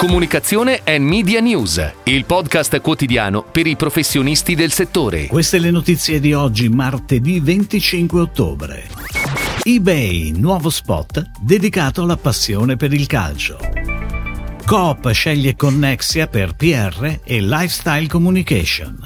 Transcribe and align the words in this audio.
Comunicazione 0.00 0.80
e 0.82 0.98
Media 0.98 1.40
News, 1.40 1.92
il 2.04 2.24
podcast 2.24 2.80
quotidiano 2.80 3.42
per 3.42 3.66
i 3.66 3.76
professionisti 3.76 4.54
del 4.54 4.72
settore. 4.72 5.26
Queste 5.26 5.58
le 5.58 5.70
notizie 5.70 6.20
di 6.20 6.32
oggi, 6.32 6.70
martedì 6.70 7.38
25 7.38 8.18
ottobre. 8.18 8.88
eBay, 9.62 10.32
nuovo 10.38 10.70
spot 10.70 11.32
dedicato 11.42 12.00
alla 12.00 12.16
passione 12.16 12.76
per 12.76 12.94
il 12.94 13.06
calcio. 13.06 13.58
Coop 14.64 15.10
sceglie 15.10 15.54
Connexia 15.54 16.28
per 16.28 16.54
PR 16.54 17.18
e 17.22 17.42
Lifestyle 17.42 18.06
Communication. 18.06 19.04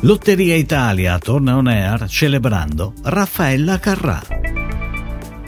Lotteria 0.00 0.56
Italia 0.56 1.20
torna 1.20 1.56
on 1.56 1.68
air 1.68 2.08
celebrando 2.08 2.94
Raffaella 3.04 3.78
Carrà. 3.78 4.31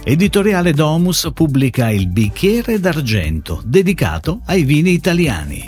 Editoriale 0.06 0.74
Domus 0.74 1.30
pubblica 1.32 1.88
Il 1.88 2.08
bicchiere 2.08 2.78
d'argento 2.78 3.62
dedicato 3.64 4.42
ai 4.44 4.62
vini 4.64 4.90
italiani. 4.90 5.64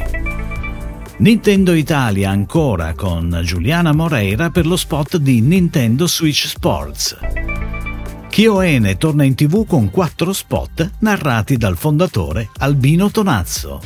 Nintendo 1.21 1.73
Italia 1.73 2.29
ancora 2.29 2.93
con 2.93 3.41
Giuliana 3.43 3.95
Moreira 3.95 4.51
per 4.51 4.67
lo 4.67 4.77
spot 4.77 5.17
di 5.17 5.41
Nintendo 5.41 6.07
Switch 6.07 6.49
Sports. 6.49 7.17
Chioene 8.29 8.99
torna 8.99 9.25
in 9.25 9.35
tv 9.35 9.65
con 9.67 9.89
quattro 9.89 10.35
spot 10.35 10.91
narrati 10.99 11.57
dal 11.57 11.79
fondatore 11.79 12.51
Albino 12.59 13.11
Tonazzo. 13.11 13.81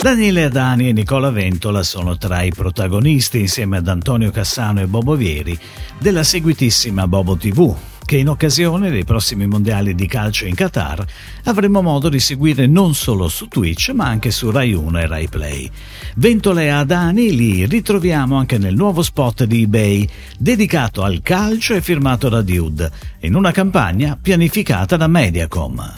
Daniele 0.00 0.44
Adani 0.44 0.90
e 0.90 0.92
Nicola 0.92 1.30
Ventola 1.30 1.82
sono 1.82 2.16
tra 2.16 2.42
i 2.42 2.52
protagonisti, 2.52 3.40
insieme 3.40 3.78
ad 3.78 3.88
Antonio 3.88 4.30
Cassano 4.30 4.80
e 4.80 4.86
Bobo 4.86 5.16
Vieri, 5.16 5.58
della 5.98 6.22
seguitissima 6.22 7.08
Bobo 7.08 7.36
TV, 7.36 7.74
che 8.04 8.16
in 8.16 8.28
occasione 8.28 8.90
dei 8.90 9.04
prossimi 9.04 9.46
mondiali 9.46 9.94
di 9.94 10.06
calcio 10.06 10.46
in 10.46 10.54
Qatar 10.54 11.04
avremo 11.44 11.82
modo 11.82 12.08
di 12.08 12.20
seguire 12.20 12.66
non 12.66 12.94
solo 12.94 13.28
su 13.28 13.48
Twitch 13.48 13.90
ma 13.90 14.06
anche 14.06 14.30
su 14.30 14.50
Rai 14.50 14.72
1 14.72 14.98
e 14.98 15.06
Rai 15.06 15.28
Play. 15.28 15.70
Ventola 16.16 16.62
e 16.62 16.68
Adani 16.68 17.34
li 17.34 17.66
ritroviamo 17.66 18.36
anche 18.36 18.58
nel 18.58 18.74
nuovo 18.74 19.02
spot 19.02 19.44
di 19.44 19.62
eBay 19.62 20.08
dedicato 20.38 21.02
al 21.02 21.20
calcio 21.22 21.74
e 21.74 21.80
firmato 21.80 22.28
da 22.28 22.42
Dude, 22.42 22.90
in 23.20 23.34
una 23.34 23.50
campagna 23.50 24.18
pianificata 24.20 24.96
da 24.96 25.06
Mediacom. 25.06 25.94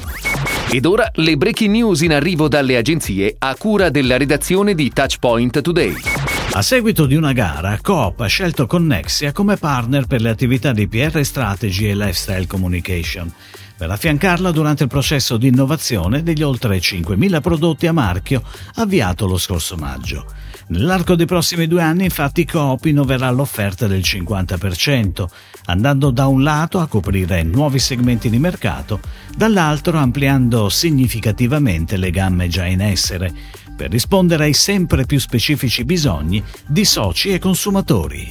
Ed 0.70 0.86
ora 0.86 1.08
le 1.14 1.36
breaking 1.36 1.70
news 1.70 2.00
in 2.00 2.12
arrivo 2.12 2.48
dalle 2.48 2.76
agenzie 2.76 3.36
a 3.38 3.54
cura 3.56 3.90
della 3.90 4.16
redazione 4.16 4.74
di 4.74 4.90
Touchpoint 4.92 5.60
Today. 5.60 6.33
A 6.56 6.62
seguito 6.62 7.06
di 7.06 7.16
una 7.16 7.32
gara, 7.32 7.80
Coop 7.82 8.20
ha 8.20 8.26
scelto 8.26 8.68
Connexia 8.68 9.32
come 9.32 9.56
partner 9.56 10.06
per 10.06 10.20
le 10.20 10.30
attività 10.30 10.70
di 10.70 10.86
PR 10.86 11.24
Strategy 11.24 11.86
e 11.86 11.96
Lifestyle 11.96 12.46
Communication, 12.46 13.28
per 13.76 13.90
affiancarla 13.90 14.52
durante 14.52 14.84
il 14.84 14.88
processo 14.88 15.36
di 15.36 15.48
innovazione 15.48 16.22
degli 16.22 16.42
oltre 16.42 16.78
5.000 16.78 17.40
prodotti 17.40 17.88
a 17.88 17.92
marchio 17.92 18.44
avviato 18.76 19.26
lo 19.26 19.36
scorso 19.36 19.74
maggio. 19.74 20.26
Nell'arco 20.68 21.16
dei 21.16 21.26
prossimi 21.26 21.66
due 21.66 21.82
anni, 21.82 22.04
infatti, 22.04 22.46
Coop 22.46 22.84
innoverà 22.84 23.28
l'offerta 23.32 23.88
del 23.88 24.00
50%, 24.00 25.26
andando 25.64 26.10
da 26.12 26.28
un 26.28 26.44
lato 26.44 26.78
a 26.78 26.86
coprire 26.86 27.42
nuovi 27.42 27.80
segmenti 27.80 28.30
di 28.30 28.38
mercato, 28.38 29.00
dall'altro 29.36 29.98
ampliando 29.98 30.68
significativamente 30.68 31.96
le 31.96 32.10
gamme 32.10 32.46
già 32.46 32.64
in 32.64 32.80
essere 32.80 33.62
per 33.74 33.90
rispondere 33.90 34.44
ai 34.44 34.54
sempre 34.54 35.04
più 35.04 35.18
specifici 35.18 35.84
bisogni 35.84 36.42
di 36.66 36.84
soci 36.84 37.30
e 37.30 37.38
consumatori. 37.38 38.30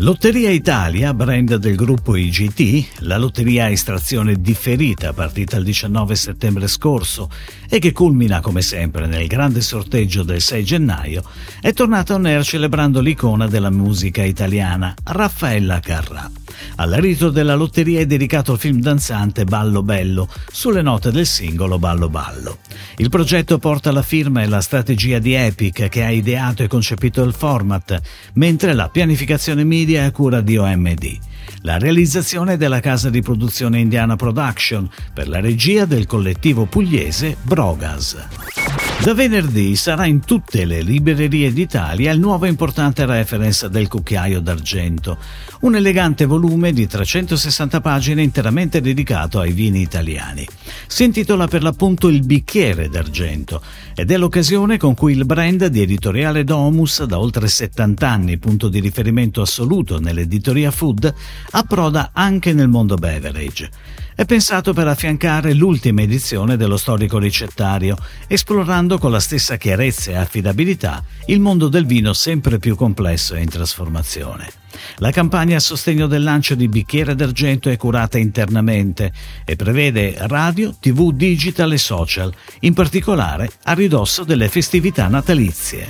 Lotteria 0.00 0.50
Italia, 0.50 1.12
brand 1.12 1.56
del 1.56 1.74
gruppo 1.74 2.14
IGT, 2.14 3.00
la 3.00 3.18
lotteria 3.18 3.64
a 3.64 3.70
estrazione 3.70 4.40
differita 4.40 5.12
partita 5.12 5.56
il 5.56 5.64
19 5.64 6.14
settembre 6.14 6.68
scorso 6.68 7.28
e 7.68 7.80
che 7.80 7.90
culmina 7.90 8.40
come 8.40 8.62
sempre 8.62 9.06
nel 9.06 9.26
grande 9.26 9.60
sorteggio 9.60 10.22
del 10.22 10.40
6 10.40 10.64
gennaio, 10.64 11.24
è 11.60 11.72
tornata 11.72 12.14
on 12.14 12.26
air 12.26 12.44
celebrando 12.44 13.00
l'icona 13.00 13.48
della 13.48 13.70
musica 13.70 14.22
italiana, 14.22 14.94
Raffaella 15.02 15.80
Carrà. 15.80 16.30
Al 16.76 16.92
rito 16.92 17.30
della 17.30 17.54
lotteria 17.54 18.00
è 18.00 18.06
dedicato 18.06 18.52
il 18.52 18.58
film 18.58 18.80
danzante 18.80 19.44
Ballo 19.44 19.82
Bello, 19.82 20.28
sulle 20.50 20.82
note 20.82 21.10
del 21.10 21.26
singolo 21.26 21.78
Ballo 21.78 22.08
Ballo. 22.08 22.58
Il 22.96 23.08
progetto 23.08 23.58
porta 23.58 23.92
la 23.92 24.02
firma 24.02 24.42
e 24.42 24.46
la 24.46 24.60
strategia 24.60 25.18
di 25.18 25.34
Epic 25.34 25.88
che 25.88 26.04
ha 26.04 26.10
ideato 26.10 26.62
e 26.62 26.68
concepito 26.68 27.22
il 27.22 27.34
format, 27.34 28.00
mentre 28.34 28.74
la 28.74 28.88
pianificazione 28.88 29.64
media 29.64 30.02
è 30.02 30.04
a 30.06 30.10
cura 30.12 30.40
di 30.40 30.56
OMD. 30.56 31.18
La 31.62 31.78
realizzazione 31.78 32.56
della 32.56 32.80
casa 32.80 33.10
di 33.10 33.22
produzione 33.22 33.80
Indiana 33.80 34.16
Production 34.16 34.88
per 35.12 35.28
la 35.28 35.40
regia 35.40 35.84
del 35.84 36.06
collettivo 36.06 36.66
pugliese 36.66 37.36
Brogas. 37.42 38.87
Da 39.00 39.14
venerdì 39.14 39.76
sarà 39.76 40.06
in 40.06 40.24
tutte 40.24 40.64
le 40.64 40.82
librerie 40.82 41.52
d'Italia 41.52 42.10
il 42.10 42.18
nuovo 42.18 42.46
importante 42.46 43.06
reference 43.06 43.70
del 43.70 43.86
cucchiaio 43.86 44.40
d'argento, 44.40 45.18
un 45.60 45.76
elegante 45.76 46.26
volume 46.26 46.72
di 46.72 46.86
360 46.86 47.80
pagine 47.80 48.22
interamente 48.22 48.80
dedicato 48.80 49.38
ai 49.38 49.52
vini 49.52 49.80
italiani. 49.80 50.46
Si 50.88 51.04
intitola 51.04 51.46
per 51.46 51.62
l'appunto 51.62 52.08
Il 52.08 52.26
bicchiere 52.26 52.88
d'argento 52.88 53.62
ed 53.94 54.10
è 54.10 54.16
l'occasione 54.16 54.78
con 54.78 54.94
cui 54.94 55.12
il 55.12 55.24
brand 55.24 55.66
di 55.66 55.80
editoriale 55.80 56.42
Domus, 56.42 57.04
da 57.04 57.20
oltre 57.20 57.46
70 57.46 58.08
anni 58.08 58.36
punto 58.36 58.68
di 58.68 58.80
riferimento 58.80 59.40
assoluto 59.40 60.00
nell'editoria 60.00 60.72
food, 60.72 61.14
approda 61.52 62.10
anche 62.12 62.52
nel 62.52 62.68
mondo 62.68 62.96
beverage. 62.96 63.70
È 64.18 64.24
pensato 64.24 64.72
per 64.72 64.88
affiancare 64.88 65.54
l'ultima 65.54 66.02
edizione 66.02 66.56
dello 66.56 66.76
storico 66.76 67.18
ricettario, 67.18 67.96
esplorando 68.26 68.98
con 68.98 69.12
la 69.12 69.20
stessa 69.20 69.56
chiarezza 69.56 70.10
e 70.10 70.16
affidabilità 70.16 71.04
il 71.26 71.38
mondo 71.38 71.68
del 71.68 71.86
vino 71.86 72.12
sempre 72.12 72.58
più 72.58 72.74
complesso 72.74 73.36
e 73.36 73.42
in 73.42 73.48
trasformazione. 73.48 74.50
La 74.96 75.12
campagna 75.12 75.58
a 75.58 75.60
sostegno 75.60 76.08
del 76.08 76.24
lancio 76.24 76.56
di 76.56 76.66
Bicchiere 76.66 77.14
d'Argento 77.14 77.70
è 77.70 77.76
curata 77.76 78.18
internamente 78.18 79.12
e 79.44 79.54
prevede 79.54 80.16
radio, 80.22 80.74
tv, 80.80 81.12
digital 81.12 81.72
e 81.72 81.78
social, 81.78 82.34
in 82.60 82.74
particolare 82.74 83.48
a 83.62 83.72
ridosso 83.74 84.24
delle 84.24 84.48
festività 84.48 85.06
natalizie. 85.06 85.86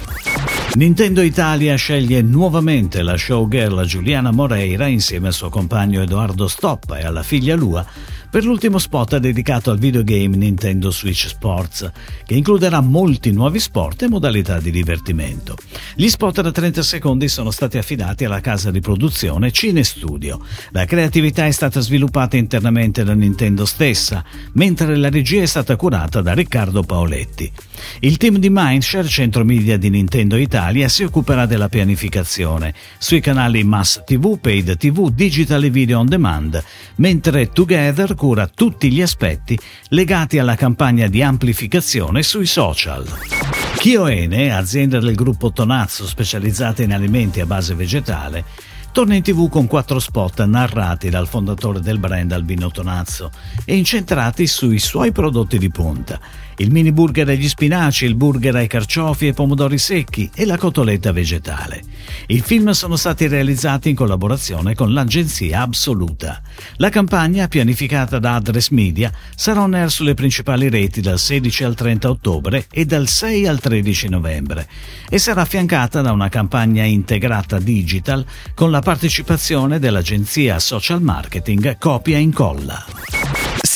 Nintendo 0.75 1.23
Italia 1.23 1.75
sceglie 1.77 2.21
nuovamente 2.21 3.03
la 3.03 3.17
showgirl 3.17 3.85
Giuliana 3.87 4.31
Moreira 4.31 4.87
insieme 4.87 5.29
al 5.29 5.33
suo 5.33 5.49
compagno 5.49 6.03
Edoardo 6.03 6.47
Stoppa 6.47 6.99
e 6.99 7.07
alla 7.07 7.23
figlia 7.23 7.57
Lua 7.57 7.85
per 8.31 8.45
l'ultimo 8.45 8.79
spot 8.79 9.17
dedicato 9.17 9.71
al 9.71 9.79
videogame 9.79 10.37
Nintendo 10.37 10.91
Switch 10.91 11.27
Sports, 11.29 11.91
che 12.27 12.35
includerà 12.35 12.81
molti 12.81 13.33
nuovi 13.33 13.59
sport 13.59 14.03
e 14.03 14.09
modalità 14.09 14.61
di 14.61 14.71
divertimento. 14.71 15.57
Gli 15.95 16.09
spot 16.09 16.43
da 16.43 16.53
30 16.53 16.83
secondi 16.83 17.29
sono 17.29 17.51
stati 17.51 17.79
affidati 17.79 18.25
alla 18.25 18.41
casa 18.41 18.71
di 18.71 18.81
produzione 18.81 19.51
Cine 19.51 19.83
Studio. 19.83 20.41
La 20.71 20.85
creatività 20.85 21.47
è 21.47 21.51
stata 21.51 21.81
sviluppata 21.81 22.37
internamente 22.37 23.03
da 23.03 23.15
Nintendo 23.15 23.65
stessa, 23.65 24.23
mentre 24.53 24.97
la 24.97 25.09
regia 25.09 25.43
è 25.43 25.47
stata 25.47 25.77
curata 25.77 26.21
da 26.21 26.35
Riccardo 26.35 26.83
Paoletti. 26.83 27.51
Il 28.01 28.19
team 28.19 28.37
di 28.39 28.51
Mindshare, 28.51 29.09
centro 29.09 29.45
media 29.45 29.79
di 29.79 29.89
Nintendo 29.89 30.37
Italia, 30.37 30.89
si 30.89 31.03
occuperà 31.03 31.47
della 31.47 31.69
pianificazione 31.69 32.75
sui 32.99 33.21
canali 33.21 33.65
Mass 33.65 34.03
TV, 34.05 34.39
Paid 34.39 34.77
TV, 34.77 35.11
Digital 35.11 35.65
e 35.65 35.71
Video 35.71 35.99
on 35.99 36.07
Demand, 36.07 36.63
mentre 36.97 37.51
Together 37.51 38.15
cura 38.19 38.49
tutti 38.49 38.91
gli 38.91 39.01
aspetti 39.01 39.57
legati 39.91 40.41
alla 40.41 40.57
campagna 40.57 41.07
di 41.07 41.23
amplificazione 41.23 42.25
sui 42.25 42.47
social. 42.47 43.07
Chioene, 43.77 44.53
azienda 44.53 44.99
del 44.99 45.15
gruppo 45.15 45.53
Tonazzo 45.53 46.05
specializzata 46.05 46.83
in 46.83 46.93
alimenti 46.93 47.39
a 47.39 47.47
base 47.47 47.75
vegetale, 47.75 48.45
torna 48.91 49.15
in 49.15 49.23
tv 49.23 49.49
con 49.49 49.69
quattro 49.69 50.01
spot 50.01 50.45
narrati 50.45 51.09
dal 51.09 51.29
fondatore 51.29 51.81
del 51.81 52.01
brand 52.01 52.33
Albino 52.33 52.73
Tonazzo 52.73 53.31
e 53.65 53.77
incentrati 53.77 54.49
sui 54.49 54.81
suoi 54.81 55.13
prodotti 55.13 55.57
di 55.57 55.71
punta 55.71 56.19
il 56.61 56.73
mini 56.73 56.91
burger 56.91 57.29
agli 57.29 57.49
spinaci, 57.49 58.05
il 58.05 58.17
burger 58.17 58.57
ai 58.57 58.67
carciofi 58.67 59.29
e 59.29 59.33
pomodori 59.33 59.79
secchi 59.79 60.29
e 60.35 60.45
la 60.45 60.59
cotoletta 60.59 61.13
vegetale. 61.13 61.83
I 62.31 62.43
film 62.43 62.73
sono 62.73 62.97
stati 62.97 63.27
realizzati 63.27 63.89
in 63.89 63.95
collaborazione 63.95 64.75
con 64.75 64.93
l'agenzia 64.93 65.63
Absoluta. 65.63 66.43
La 66.77 66.91
campagna, 66.91 67.49
pianificata 67.49 68.19
da 68.19 68.35
Address 68.35 68.69
Media, 68.69 69.11
sarà 69.35 69.63
on 69.63 69.73
air 69.73 69.91
sulle 69.91 70.13
principali 70.13 70.69
reti 70.69 71.01
dal 71.01 71.19
16 71.19 71.65
al 71.65 71.75
30 71.75 72.11
ottobre 72.11 72.67
e 72.71 72.85
dal 72.85 73.09
6 73.09 73.47
al 73.47 73.61
13 73.61 74.11
novembre 74.11 74.69
e 75.09 75.17
sarà 75.19 75.41
affiancata 75.41 76.03
da 76.03 76.13
una 76.13 76.29
campagna 76.29 76.85
integrata 76.85 77.59
digital 77.59 78.23
con 78.55 78.71
la 78.71 78.81
partecipazione 78.81 79.79
dell'agenzia 79.79 80.59
social 80.59 81.01
marketing 81.01 81.79
Copia 81.79 82.19
Incolla. 82.19 83.18